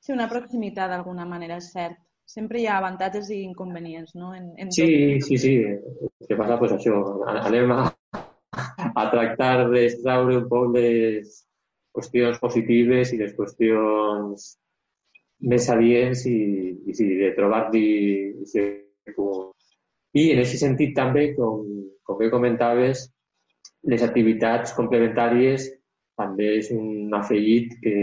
Sí, 0.00 0.12
una 0.16 0.28
proximitat 0.28 0.92
d'alguna 0.92 1.26
manera, 1.28 1.58
és 1.60 1.72
cert. 1.74 1.98
Sempre 2.30 2.60
hi 2.60 2.66
ha 2.70 2.76
avantatges 2.78 3.28
i 3.34 3.40
inconvenients, 3.42 4.14
no? 4.14 4.30
En, 4.36 4.52
en 4.60 4.68
sí, 4.72 4.86
tot... 4.86 5.26
sí, 5.26 5.38
sí. 5.42 5.54
El 5.66 6.28
que 6.28 6.36
passa, 6.38 6.60
pues, 6.60 6.76
això, 6.76 7.00
anem 7.32 7.72
a, 7.74 7.80
a 9.00 9.08
tractar 9.12 9.68
d'extraure 9.70 10.38
un 10.42 10.48
poc 10.50 10.74
les 10.76 11.38
qüestions 11.96 12.38
positives 12.42 13.14
i 13.14 13.20
les 13.20 13.32
qüestions 13.36 14.50
més 15.50 15.68
adients 15.72 16.26
i, 16.28 16.38
i 16.86 16.94
sí, 16.94 17.06
de 17.20 17.32
trobar-li 17.36 17.86
i 20.20 20.22
en 20.32 20.40
aquest 20.42 20.62
sentit 20.62 20.94
també, 20.96 21.30
com, 21.36 21.66
com 22.06 22.18
bé 22.18 22.30
comentaves, 22.32 23.06
les 23.90 24.02
activitats 24.02 24.74
complementàries 24.76 25.68
també 26.20 26.48
és 26.58 26.70
un 26.74 27.14
afegit 27.16 27.76
que, 27.82 27.94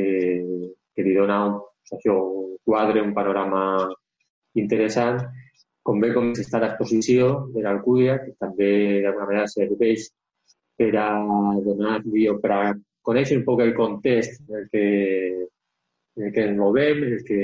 que 0.95 1.05
li 1.05 1.15
dona 1.17 1.41
un, 1.49 1.57
això, 1.93 2.15
un 2.15 2.55
quadre, 2.65 3.03
un 3.03 3.13
panorama 3.17 3.63
interessant, 4.57 5.19
com 5.85 5.99
bé 6.03 6.13
com 6.15 6.31
està 6.33 6.61
l'exposició 6.63 7.27
de 7.53 7.63
l'Alcúdia, 7.63 8.17
que 8.23 8.33
també 8.41 8.71
d'alguna 9.03 9.27
manera 9.27 9.51
serveix 9.51 10.07
per 10.77 10.91
a 11.01 11.09
donar-li 11.65 12.27
o 12.29 12.37
per 12.41 12.51
a 12.53 12.61
conèixer 13.07 13.39
un 13.39 13.45
poc 13.47 13.63
el 13.63 13.73
context 13.77 14.43
en 14.47 14.59
el 14.61 14.67
que 14.71 14.85
en 16.17 16.25
el 16.25 16.33
que 16.33 16.43
ens 16.47 16.57
movem, 16.57 17.03
el 17.05 17.23
que 17.27 17.41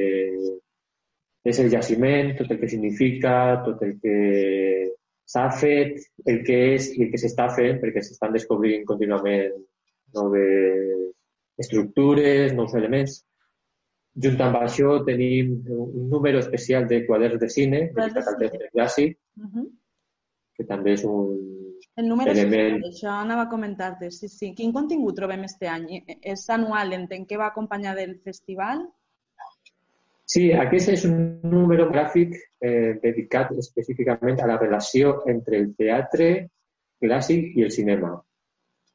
és 1.44 1.60
el 1.60 1.70
jaciment, 1.70 2.32
tot 2.40 2.52
el 2.52 2.60
que 2.60 2.70
significa, 2.72 3.34
tot 3.66 3.82
el 3.86 3.98
que 4.02 4.16
s'ha 5.30 5.44
fet, 5.60 6.00
el 6.26 6.42
que 6.48 6.58
és 6.74 6.90
i 6.96 7.06
el 7.06 7.12
que 7.12 7.20
s'està 7.22 7.50
fent, 7.58 7.78
perquè 7.84 8.02
s'estan 8.02 8.34
descobrint 8.36 8.88
contínuament 8.90 9.54
noves 10.18 11.12
estructures, 11.62 12.56
nous 12.58 12.74
elements. 12.80 13.20
Junt 14.24 14.42
amb 14.46 14.60
això 14.62 15.00
tenim 15.06 15.56
un 15.74 16.10
número 16.10 16.42
especial 16.42 16.88
de 16.90 17.04
quaderns 17.06 17.42
de 17.42 17.50
cine, 17.50 17.86
dedicat 17.94 18.30
al 18.30 18.70
clàssic, 18.74 19.18
uh 19.38 19.48
-huh. 19.48 19.68
que 20.58 20.66
també 20.66 20.94
és 20.94 21.04
un, 21.04 21.63
el 21.96 22.10
número 22.10 22.32
element... 22.32 22.82
és 22.82 22.98
això 22.98 23.14
anava 23.14 23.46
a 23.46 23.52
comentar-te. 23.52 24.10
Sí, 24.12 24.30
sí. 24.32 24.52
Quin 24.58 24.74
contingut 24.76 25.16
trobem 25.20 25.46
este 25.48 25.70
any? 25.70 25.88
És 26.22 26.46
anual, 26.54 26.94
entenc 26.98 27.30
que 27.30 27.40
va 27.40 27.52
acompanyar 27.52 27.96
del 28.00 28.18
festival? 28.24 28.86
Sí, 30.34 30.48
aquest 30.56 30.90
és 30.94 31.04
un 31.06 31.18
número 31.46 31.90
gràfic 31.92 32.36
eh, 32.64 32.96
dedicat 33.04 33.52
específicament 33.60 34.40
a 34.42 34.48
la 34.50 34.58
relació 34.58 35.20
entre 35.30 35.60
el 35.60 35.74
teatre 35.78 36.30
clàssic 37.04 37.58
i 37.60 37.66
el 37.68 37.74
cinema. 37.76 38.14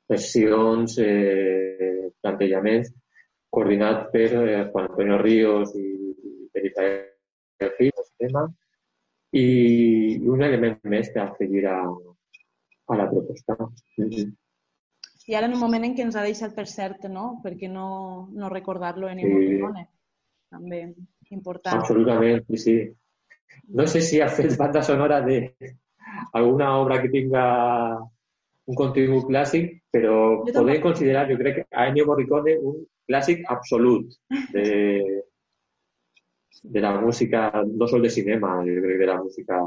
Versions, 0.08 0.96
eh, 1.04 2.08
plantejaments, 2.22 2.90
coordinat 3.52 4.08
per 4.14 4.28
eh, 4.40 4.62
Juan 4.72 4.88
Antonio 4.88 5.20
Ríos 5.20 5.76
i 5.76 5.86
per 6.52 6.64
Israel 6.64 7.74
Gil, 7.76 7.92
cinema, 8.16 8.46
i 9.36 9.46
un 10.32 10.42
element 10.42 10.78
més 10.88 11.12
que 11.12 11.20
afegir 11.20 11.66
a, 11.68 11.82
a 12.88 12.96
la 12.96 13.08
proposta. 13.10 13.56
Mm 13.96 14.10
-hmm. 14.10 14.36
I 15.28 15.34
ara 15.34 15.46
en 15.46 15.54
un 15.54 15.60
moment 15.60 15.84
en 15.84 15.94
què 15.94 16.02
ens 16.06 16.16
ha 16.16 16.22
deixat 16.24 16.54
per 16.54 16.66
cert, 16.66 17.04
no? 17.04 17.40
Perquè 17.44 17.68
no, 17.68 18.28
no 18.32 18.48
recordar-lo 18.48 19.08
en 19.08 19.18
sí. 19.20 19.84
També 20.48 20.94
important. 21.30 21.80
Absolutament, 21.80 22.44
sí, 22.48 22.56
sí. 22.56 22.76
No 23.68 23.86
sé 23.86 24.00
si 24.00 24.20
ha 24.20 24.28
fet 24.28 24.56
banda 24.56 24.82
sonora 24.82 25.20
de 25.20 25.54
alguna 26.32 26.78
obra 26.78 27.02
que 27.02 27.10
tinga 27.12 27.44
un 28.68 28.76
contingut 28.76 29.28
clàssic, 29.28 29.82
però 29.92 30.42
podem 30.46 30.80
considerar, 30.80 31.28
jo 31.30 31.36
crec, 31.40 31.66
a 31.72 31.86
Ennio 31.88 32.06
Morricone 32.08 32.56
un 32.70 32.82
clàssic 33.08 33.44
absolut 33.48 34.12
de, 34.52 35.22
de 36.62 36.80
la 36.80 37.00
música, 37.00 37.50
no 37.64 37.88
sol 37.88 38.04
de 38.04 38.10
cinema, 38.12 38.58
jo 38.64 38.80
crec, 38.84 38.98
de 39.00 39.08
la 39.12 39.16
música 39.22 39.62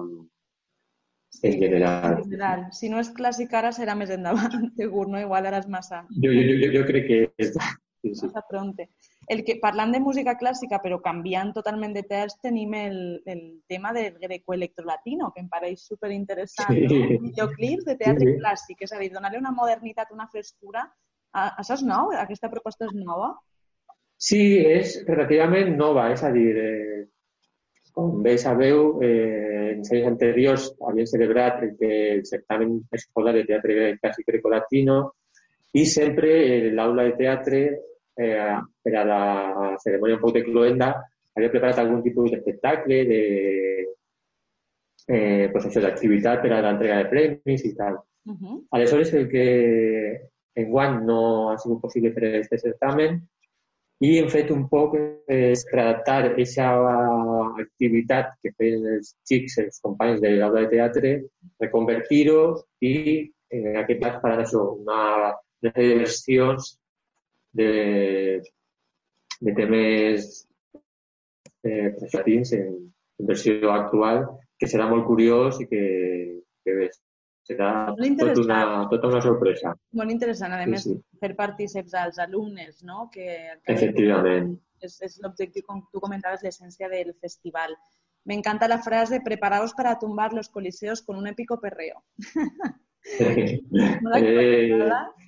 en 1.42 1.54
general. 1.60 2.18
En 2.18 2.24
general. 2.26 2.66
Si 2.76 2.90
no 2.90 3.00
és 3.02 3.12
clàssic 3.16 3.54
ara, 3.58 3.72
serà 3.76 3.96
més 3.98 4.12
endavant, 4.14 4.68
segur, 4.80 5.08
no? 5.10 5.22
Igual 5.22 5.48
ara 5.50 5.62
és 5.64 5.70
massa... 5.72 6.04
Jo, 6.18 6.34
jo, 6.34 6.58
jo, 6.64 6.74
jo 6.76 6.84
crec 6.90 7.08
que 7.08 7.24
és... 7.38 7.56
Sí, 8.02 8.16
sí. 8.16 8.26
Massa 8.26 8.42
pronte. 8.50 8.88
El 9.30 9.44
que, 9.46 9.60
parlant 9.62 9.92
de 9.94 10.00
música 10.02 10.34
clàssica, 10.40 10.80
però 10.82 10.98
canviant 11.06 11.52
totalment 11.54 11.92
de 11.94 12.02
terç, 12.10 12.34
tenim 12.42 12.74
el, 12.74 12.96
el 13.30 13.44
tema 13.70 13.92
del 13.94 14.16
greco-electrolatino, 14.24 15.28
que 15.36 15.44
em 15.44 15.50
pareix 15.52 15.84
superinteressant. 15.86 16.74
Sí. 16.74 16.88
No? 16.90 17.20
Videoclips 17.28 17.86
de 17.86 17.96
teatre 18.00 18.26
sí, 18.26 18.32
sí. 18.32 18.40
clàssic, 18.42 18.82
és 18.88 18.96
a 18.96 19.04
dir, 19.04 19.12
donar-li 19.14 19.38
una 19.38 19.54
modernitat, 19.54 20.10
una 20.18 20.26
frescura. 20.34 20.88
Això 21.38 21.78
és 21.78 21.86
nou? 21.86 22.10
Aquesta 22.24 22.50
proposta 22.50 22.90
és 22.90 22.98
nova? 22.98 23.36
Sí, 24.22 24.42
és 24.66 24.98
relativament 25.06 25.78
nova, 25.78 26.10
és 26.14 26.26
a 26.26 26.34
dir, 26.34 26.50
eh, 26.58 27.06
com 27.94 28.22
bé 28.24 28.38
sabeu, 28.38 29.02
eh, 29.04 29.76
en 29.76 29.84
anys 29.84 30.08
anteriors 30.08 30.68
havien 30.88 31.08
celebrat 31.08 31.64
el, 31.66 31.76
el 31.80 32.26
certamen 32.26 32.82
escolar 32.92 33.34
de 33.36 33.46
teatre 33.48 33.96
clàssic 34.02 34.28
grecolatino 34.28 34.98
i 35.74 35.86
sempre 35.86 36.32
eh, 36.44 36.72
l'aula 36.76 37.08
de 37.10 37.16
teatre 37.20 37.62
eh, 38.18 38.58
per 38.84 38.96
a 38.96 39.06
la 39.08 39.24
cerimònia 39.84 40.20
un 40.20 40.24
poc 40.24 40.36
de 40.36 40.44
cloenda 40.48 40.92
havia 41.36 41.52
preparat 41.52 41.80
algun 41.80 42.02
tipus 42.04 42.32
d'espectacle, 42.32 42.98
de, 43.08 43.22
eh, 45.08 45.48
pues 45.52 45.68
això 45.68 45.84
d'activitat 45.84 46.42
per 46.44 46.52
a 46.52 46.62
l'entrega 46.66 47.00
de 47.00 47.10
premis 47.12 47.64
i 47.66 47.74
tal. 47.76 48.02
Uh 48.28 48.36
-huh. 48.36 48.58
Aleshores, 48.72 49.14
el 49.14 49.30
que 49.30 50.30
enguany 50.56 51.04
no 51.06 51.52
ha 51.52 51.58
sigut 51.58 51.82
possible 51.82 52.12
fer 52.12 52.28
aquest 52.28 52.68
certamen 52.68 53.22
i 54.02 54.12
hem 54.18 54.30
fet 54.34 54.50
un 54.54 54.64
poc 54.70 54.96
és 55.30 55.64
redactar 55.70 56.32
aquesta 56.32 56.68
activitat 57.62 58.32
que 58.42 58.54
feien 58.58 58.88
els 58.96 59.12
xics, 59.30 59.60
els 59.62 59.82
companys 59.86 60.24
de 60.24 60.32
l'aula 60.40 60.64
de 60.66 60.72
teatre, 60.74 61.12
reconvertir-ho 61.62 62.42
i 62.82 62.94
en 63.54 63.78
aquest 63.84 64.02
cas 64.02 64.18
faran 64.24 64.42
això, 64.42 64.64
una, 64.82 65.02
una 65.62 65.74
sèrie 65.76 65.92
de 65.92 66.00
versions 66.02 66.72
de, 67.60 67.70
de 69.42 69.56
temes 69.60 70.30
eh, 71.68 71.94
en, 72.58 72.74
versió 73.22 73.76
actual, 73.76 74.24
que 74.58 74.70
serà 74.70 74.90
molt 74.90 75.06
curiós 75.06 75.62
i 75.62 75.70
que, 75.70 75.84
que 76.66 76.78
serà 77.48 77.70
tot 77.96 78.38
una, 78.44 78.60
tota 78.92 79.08
una 79.10 79.22
sorpresa. 79.22 79.74
Molt 79.98 80.12
interessant, 80.14 80.54
a 80.54 80.64
Sí, 80.64 80.70
més, 80.70 80.84
sí. 80.84 80.98
fer 81.20 81.36
partíceps 81.36 81.94
als 81.94 82.20
alumnes, 82.20 82.84
no? 82.84 83.10
Que 83.14 83.58
Efectivament. 83.66 84.54
és, 84.82 85.00
és 85.02 85.20
l'objectiu, 85.24 85.64
com 85.68 85.82
tu 85.92 86.00
comentaves, 86.00 86.44
l'essència 86.44 86.90
del 86.90 87.14
festival. 87.22 87.76
Me 88.26 88.36
encanta 88.38 88.68
la 88.70 88.78
frase, 88.86 89.22
preparaos 89.26 89.74
para 89.74 89.98
tumbar 89.98 90.32
los 90.34 90.50
coliseos 90.50 91.02
con 91.02 91.18
un 91.18 91.28
épico 91.28 91.60
perreo. 91.60 92.04
Molt 94.02 94.16
eh, 94.22 94.78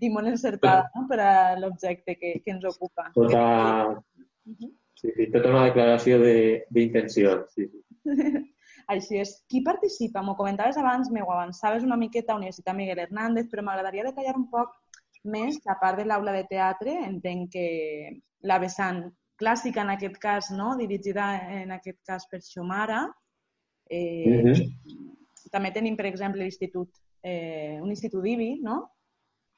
i 0.06 0.10
molt 0.14 0.28
encertada 0.30 0.92
no? 0.94 1.08
per 1.10 1.18
a 1.20 1.56
l'objecte 1.58 2.14
que, 2.20 2.36
que 2.46 2.52
ens 2.54 2.66
ocupa. 2.70 3.08
tota, 3.16 4.04
sí, 5.02 5.10
sí, 5.16 5.26
tota 5.34 5.50
una 5.50 5.64
declaració 5.66 6.20
de- 6.22 6.66
d'intencions. 6.70 7.50
Sí, 7.56 7.66
sí. 7.72 7.82
Així 8.88 9.20
és. 9.22 9.34
Qui 9.50 9.62
participa? 9.64 10.22
M'ho 10.22 10.36
comentaves 10.36 10.78
abans, 10.78 11.10
m'ho 11.10 11.26
avançaves 11.32 11.84
una 11.84 11.98
miqueta 11.98 12.34
a 12.34 12.38
Universitat 12.38 12.76
Miguel 12.76 13.00
Hernández, 13.00 13.50
però 13.52 13.64
m'agradaria 13.64 14.04
detallar 14.10 14.36
un 14.38 14.50
poc 14.52 14.74
més, 15.24 15.60
a 15.68 15.78
part 15.80 15.98
de 15.98 16.06
l'aula 16.06 16.34
de 16.36 16.44
teatre, 16.50 16.98
entenc 17.08 17.54
que 17.54 17.68
la 18.44 18.60
vessant 18.60 19.06
clàssica 19.40 19.82
en 19.82 19.94
aquest 19.94 20.18
cas, 20.20 20.52
no? 20.52 20.76
dirigida 20.78 21.30
en 21.62 21.72
aquest 21.72 22.00
cas 22.06 22.28
per 22.30 22.42
Xomara. 22.42 23.06
Eh, 23.90 24.44
Mhm. 24.44 25.14
També 25.52 25.72
tenim, 25.72 25.96
per 25.96 26.08
exemple, 26.08 26.42
l'institut, 26.42 26.90
eh, 27.22 27.80
un 27.82 27.90
institut 27.90 28.24
d'IBI, 28.24 28.60
no? 28.64 28.94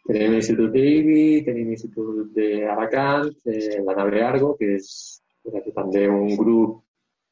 Tenim 0.05 0.35
l'Institut 0.35 0.69
d'Ibi, 0.69 1.43
tenim 1.47 1.71
l'Institut 1.71 2.27
d'Alacant, 2.35 3.31
eh, 3.49 3.81
la 3.81 3.95
Nave 3.97 4.21
Argo, 4.21 4.51
que 4.59 4.75
és 4.75 5.21
que 5.41 5.71
també 5.73 6.07
un 6.07 6.35
grup 6.37 6.83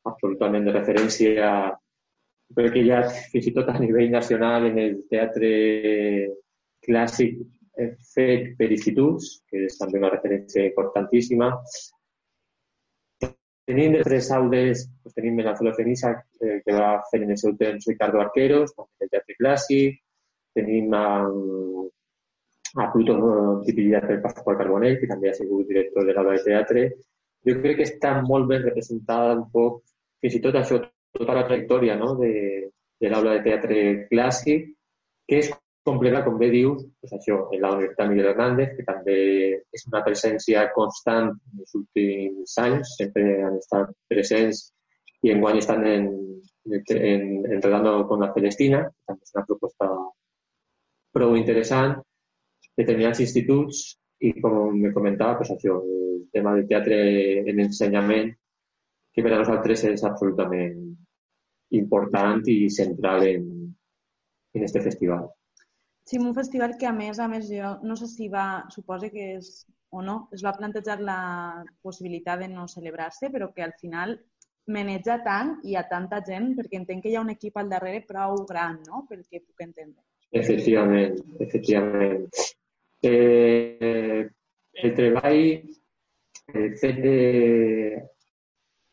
absolutament 0.10 0.66
de 0.66 0.74
referència, 0.74 1.44
perquè 2.54 2.84
ja 2.86 3.02
fins 3.32 3.50
i 3.50 3.54
tot 3.56 3.70
a 3.72 3.80
nivell 3.86 4.12
nacional 4.12 4.68
en 4.70 4.80
el 4.84 4.96
teatre 5.12 5.52
clàssic 6.84 7.40
eh, 7.80 7.94
fet 8.14 8.54
per 8.60 8.70
instituts, 8.72 9.40
que 9.50 9.66
és 9.68 9.78
també 9.80 10.02
una 10.02 10.12
referència 10.14 10.66
importantíssima. 10.70 11.52
Tenim 13.64 13.96
tres 14.04 14.28
aules, 14.36 14.84
doncs 15.04 15.16
tenim 15.16 15.38
el 15.40 15.50
Anzuelo 15.54 15.72
Fenissa, 15.78 16.12
eh, 16.44 16.60
que 16.66 16.76
va 16.76 16.98
fer 17.10 17.22
en 17.24 17.32
el 17.32 17.40
seu 17.40 17.56
Ricardo 17.56 18.20
Arqueros, 18.20 18.74
també 18.76 19.06
del 19.06 19.14
teatre 19.14 19.38
clàssic. 19.40 20.02
Tenim 20.54 20.92
um, 20.94 21.86
a 22.76 22.90
Pluto 22.92 23.16
dirigida 23.66 24.02
per 24.04 24.20
Pasqual 24.22 24.58
Carbonell, 24.60 25.00
que 25.00 25.08
també 25.10 25.30
ha 25.30 25.38
sigut 25.38 25.70
director 25.70 26.06
de 26.06 26.14
l'aula 26.14 26.36
de 26.36 26.44
teatre. 26.44 26.84
Jo 27.48 27.56
crec 27.64 27.80
que 27.80 27.88
està 27.88 28.18
molt 28.28 28.50
ben 28.52 28.62
representada 28.68 29.38
un 29.40 29.48
poc, 29.56 29.80
fins 30.22 30.38
i 30.38 30.44
tot 30.44 30.60
això, 30.60 30.82
tota 31.17 31.36
la 31.38 31.46
trajectòria 31.48 31.98
no? 32.00 32.13
de, 32.20 32.34
de 33.01 33.12
l'aula 33.12 33.38
de 33.38 33.43
teatre 33.48 33.84
clàssic, 34.10 34.72
que 35.29 35.39
és 35.43 35.51
completa, 35.84 36.24
com 36.24 36.38
bé 36.39 36.50
dius, 36.51 36.84
doncs 37.03 37.15
això, 37.17 37.40
en 37.51 37.61
la 37.61 37.74
Universitat 37.75 38.09
Miguel 38.09 38.29
Hernández, 38.31 38.72
que 38.77 38.85
també 38.88 39.18
és 39.75 39.83
una 39.90 40.03
presència 40.05 40.64
constant 40.75 41.33
en 41.33 41.64
els 41.66 41.75
últims 41.79 42.55
anys, 42.64 42.96
sempre 43.00 43.25
han 43.44 43.59
estat 43.59 43.92
presents 44.11 44.64
i 45.24 45.31
enguany 45.33 45.59
estan 45.59 45.83
en, 45.88 46.07
en, 46.72 47.27
enredando 47.57 47.98
con 48.07 48.24
la 48.24 48.31
Celestina, 48.35 48.83
també 49.07 49.27
és 49.27 49.35
una 49.35 49.46
proposta 49.50 49.90
prou 51.14 51.35
interessant, 51.38 52.00
determinats 52.79 53.22
instituts 53.24 53.83
i, 54.24 54.33
com 54.42 54.79
me 54.79 54.94
comentava, 54.96 55.38
pues 55.42 55.51
això, 55.53 55.77
el 55.83 56.24
tema 56.33 56.55
del 56.55 56.68
teatre 56.72 57.00
en 57.51 57.59
ensenyament, 57.68 58.31
que 59.14 59.22
per 59.22 59.34
a 59.34 59.40
nosaltres 59.42 59.86
és 59.92 60.04
absolutament 60.08 60.82
important 61.78 62.42
i 62.50 62.70
central 62.74 63.26
en, 63.28 63.46
en 64.54 64.66
este 64.66 64.82
festival. 64.82 65.28
Sí, 66.06 66.20
un 66.20 66.34
festival 66.36 66.76
que 66.80 66.88
a 66.90 66.94
més, 66.94 67.20
a 67.20 67.30
més, 67.32 67.48
jo 67.48 67.78
no 67.88 67.96
sé 67.96 68.10
si 68.12 68.28
va, 68.30 68.66
suposa 68.74 69.10
que 69.14 69.38
és 69.38 69.54
o 69.94 70.02
no, 70.02 70.16
es 70.34 70.42
va 70.44 70.56
plantejar 70.58 70.98
la 71.06 71.64
possibilitat 71.86 72.42
de 72.42 72.50
no 72.50 72.68
celebrar-se, 72.68 73.30
però 73.30 73.52
que 73.54 73.64
al 73.64 73.76
final 73.80 74.18
maneja 74.74 75.20
tant 75.24 75.60
i 75.70 75.76
a 75.78 75.84
tanta 75.90 76.22
gent, 76.26 76.54
perquè 76.58 76.80
entenc 76.80 77.04
que 77.04 77.12
hi 77.12 77.18
ha 77.18 77.24
un 77.24 77.32
equip 77.34 77.60
al 77.60 77.70
darrere 77.70 78.02
prou 78.08 78.42
gran, 78.50 78.80
no?, 78.88 79.04
pel 79.10 79.22
que 79.30 79.44
puc 79.44 79.64
entendre. 79.66 80.02
Efectivament, 80.34 81.20
efectivament. 81.46 82.26
Eh, 83.06 84.24
el 84.84 84.96
treball, 84.98 85.44
el 86.54 86.78
fet 86.82 87.02
de 87.04 87.18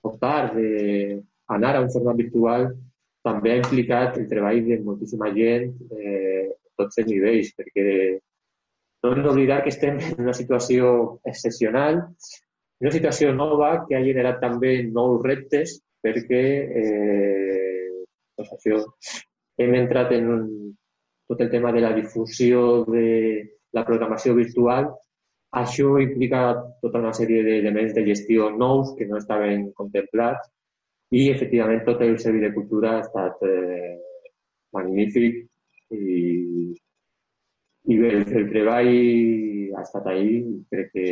optar, 0.06 0.52
d'anar 0.54 1.74
a 1.76 1.82
un 1.84 1.90
format 1.92 2.18
virtual, 2.20 2.70
també 3.26 3.52
ha 3.52 3.60
implicat 3.60 4.16
el 4.18 4.28
treball 4.30 4.62
de 4.66 4.80
moltíssima 4.84 5.28
gent 5.36 5.74
eh, 5.92 6.48
a 6.48 6.82
tots 6.82 7.02
els 7.02 7.10
nivells, 7.10 7.52
perquè 7.58 7.86
no 9.02 9.12
hem 9.12 9.22
d'oblidar 9.24 9.60
que 9.64 9.72
estem 9.74 10.00
en 10.00 10.24
una 10.24 10.36
situació 10.36 11.20
excepcional, 11.28 12.00
una 12.80 12.92
situació 12.94 13.32
nova 13.36 13.84
que 13.88 13.96
ha 13.96 14.04
generat 14.04 14.40
també 14.40 14.78
nous 14.88 15.20
reptes 15.24 15.78
perquè 16.00 16.42
eh, 16.80 18.04
doncs 18.40 18.52
això, 18.56 18.80
hem 19.60 19.76
entrat 19.76 20.14
en 20.16 20.30
un, 20.32 20.44
tot 21.28 21.42
el 21.44 21.50
tema 21.52 21.72
de 21.76 21.82
la 21.84 21.92
difusió 21.96 22.84
de 22.88 23.06
la 23.76 23.84
programació 23.86 24.34
virtual. 24.34 24.88
Això 25.58 25.96
implica 25.98 26.40
tota 26.82 27.00
una 27.02 27.12
sèrie 27.16 27.42
d'elements 27.42 27.94
de 27.96 28.04
gestió 28.06 28.50
nous 28.54 28.92
que 28.98 29.06
no 29.10 29.18
estaven 29.18 29.70
contemplats 29.74 30.46
i, 31.10 31.24
efectivament, 31.32 31.82
tot 31.86 32.02
el 32.06 32.18
servei 32.22 32.44
de 32.44 32.52
cultura 32.54 32.92
ha 32.96 33.00
estat 33.02 33.42
eh, 33.48 33.96
magnífic 34.76 35.40
i, 35.90 36.70
i 37.90 37.98
bé, 37.98 38.12
el, 38.14 38.22
el 38.42 38.46
treball 38.52 38.92
ha 39.74 39.82
estat 39.82 40.06
ahí 40.12 40.38
crec 40.70 40.94
que 40.94 41.08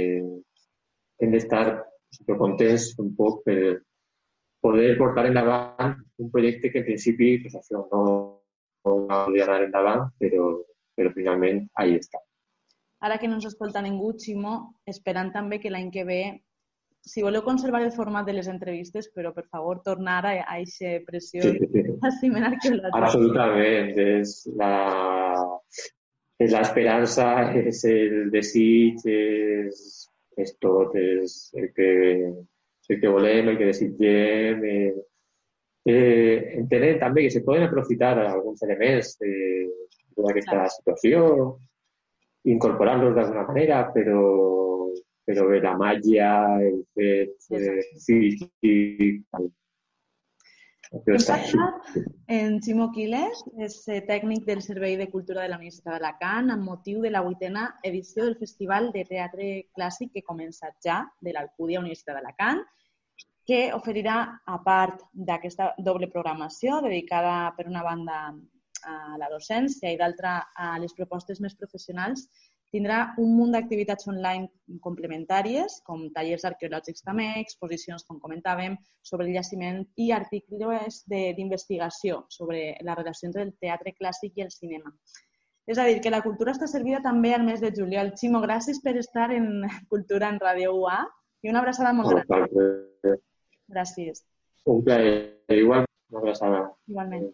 hem 1.19 1.35
d'estar 1.35 1.65
contents 2.39 2.93
un 3.03 3.11
poc 3.19 3.43
per 3.49 3.59
poder 4.63 4.95
portar 5.03 5.27
endavant 5.27 5.99
un 6.23 6.31
projecte 6.31 6.71
que 6.71 6.83
en 6.85 6.89
principi 6.93 7.35
pues, 7.43 7.59
això 7.59 7.83
no, 7.91 8.03
no 8.87 8.97
va 9.11 9.25
poder 9.27 9.45
anar 9.45 9.61
endavant, 9.67 10.09
però, 10.23 10.49
però 10.95 11.15
finalment 11.15 11.65
ahí 11.83 11.99
està. 11.99 12.23
Ara 13.01 13.19
que 13.19 13.29
no 13.31 13.39
ens 13.39 13.47
escolta 13.47 13.83
ningú, 13.83 14.13
Ximo, 14.19 14.55
esperant 14.91 15.31
també 15.35 15.61
que 15.63 15.71
l'any 15.71 15.91
que 15.95 16.05
ve, 16.05 16.23
si 17.09 17.23
voleu 17.23 17.45
conservar 17.47 17.83
el 17.87 17.93
format 17.95 18.27
de 18.27 18.35
les 18.35 18.49
entrevistes, 18.51 19.07
però 19.15 19.31
per 19.35 19.47
favor 19.47 19.81
tornar 19.85 20.19
a 20.27 20.35
aquesta 20.43 20.99
pressió 21.07 21.45
Sí, 21.47 21.55
sí, 21.61 21.69
sí. 21.73 21.85
jaciment 22.05 22.49
arqueològic. 22.51 22.99
Absolutament, 22.99 23.95
és 24.19 24.35
la 24.59 24.73
és 26.39 26.55
l'esperança, 26.55 27.29
és 27.59 27.83
el 27.91 28.31
desig, 28.35 29.03
és, 29.11 29.81
és 30.39 30.53
tot, 30.63 30.95
és 30.95 31.39
el 31.59 31.71
que, 31.75 31.89
el 32.89 33.01
que 33.03 33.11
volem, 33.15 33.51
el 33.51 33.59
que 33.59 33.71
desitgem. 33.73 34.63
Eh, 34.63 34.93
eh, 35.91 36.37
entenem 36.61 37.01
també 37.03 37.27
que 37.27 37.35
se 37.35 37.43
poden 37.47 37.67
aprofitar 37.67 38.15
alguns 38.23 38.63
elements 38.69 39.17
de, 39.23 39.33
d'aquesta 40.19 40.69
situació, 40.77 41.25
incorporar-los 42.55 43.15
d'alguna 43.17 43.47
manera, 43.49 43.83
però, 43.95 44.23
però 45.29 45.49
bé, 45.51 45.61
la 45.65 45.77
màgia, 45.79 46.31
el 46.65 46.83
fet 46.97 47.51
eh, 47.53 47.83
està 51.13 51.35
aquí. 51.37 51.53
parlat 51.53 51.97
en 52.33 52.59
Ximo 52.65 52.87
Quiles, 52.95 53.43
és 53.61 53.77
eh, 53.93 54.01
tècnic 54.09 54.47
del 54.47 54.63
Servei 54.65 54.97
de 54.97 55.09
Cultura 55.13 55.43
de 55.45 55.53
la 55.53 55.59
Universitat 55.61 55.95
d'Alacant, 55.95 56.51
amb 56.55 56.65
motiu 56.65 57.03
de 57.05 57.11
la 57.13 57.23
vuitena 57.25 57.67
edició 57.85 58.25
del 58.25 58.39
Festival 58.41 58.91
de 58.95 59.05
Teatre 59.09 59.49
Clàssic 59.77 60.15
que 60.17 60.25
comença 60.25 60.73
ja, 60.85 61.03
de 61.21 61.35
l'Alcúdia 61.37 61.81
Universitat 61.81 62.17
d'Alacant, 62.17 62.65
que 63.49 63.61
oferirà, 63.73 64.19
a 64.45 64.59
part 64.65 65.05
d'aquesta 65.13 65.75
doble 65.81 66.09
programació 66.13 66.83
dedicada, 66.85 67.53
per 67.57 67.69
una 67.69 67.85
banda, 67.85 68.19
a 68.85 69.17
la 69.19 69.29
docència 69.33 69.91
i 69.93 69.97
d'altra 69.97 70.49
a 70.55 70.79
les 70.79 70.95
propostes 70.95 71.41
més 71.41 71.55
professionals, 71.57 72.29
tindrà 72.71 73.15
un 73.17 73.31
munt 73.37 73.53
d'activitats 73.55 74.07
online 74.09 74.51
complementàries, 74.85 75.79
com 75.87 76.11
tallers 76.13 76.45
arqueològics 76.45 77.03
també, 77.03 77.41
exposicions, 77.41 78.05
com 78.05 78.19
comentàvem, 78.21 78.77
sobre 79.03 79.27
el 79.27 79.33
jaciment 79.35 79.87
i 79.97 80.11
articles 80.13 81.03
de- 81.09 81.33
d'investigació 81.37 82.27
sobre 82.29 82.77
la 82.83 82.95
relació 82.95 83.29
entre 83.29 83.43
el 83.43 83.55
teatre 83.59 83.95
clàssic 83.99 84.33
i 84.37 84.43
el 84.43 84.51
cinema. 84.51 84.93
És 85.67 85.79
a 85.79 85.85
dir, 85.85 86.01
que 86.01 86.11
la 86.11 86.23
cultura 86.23 86.53
està 86.53 86.67
servida 86.67 87.01
també 87.03 87.35
al 87.35 87.43
mes 87.45 87.61
de 87.61 87.73
juliol. 87.75 88.13
Ximo, 88.17 88.41
gràcies 88.41 88.81
per 88.83 88.97
estar 88.97 89.31
en 89.33 89.63
Cultura 89.89 90.29
en 90.29 90.39
Ràdio 90.39 90.75
UA 90.77 91.07
i 91.43 91.49
una 91.51 91.61
abraçada 91.61 91.93
molt 91.93 92.09
gran. 92.27 92.49
Un 92.53 93.19
Gràcies. 93.69 94.25
plaer. 94.85 95.43
Igual, 95.49 95.85
una 96.11 96.21
abraçada. 96.21 96.73
Igualment. 96.87 97.33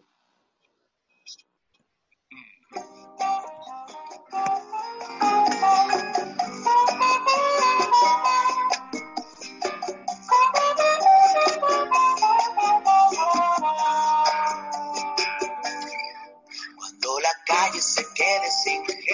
Candace 18.03 19.04